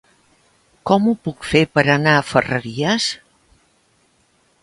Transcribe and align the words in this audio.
Com 0.91 1.05
ho 1.09 1.13
puc 1.27 1.45
fer 1.49 1.61
per 1.75 1.83
anar 1.97 2.15
a 2.21 2.25
Ferreries? 2.31 3.09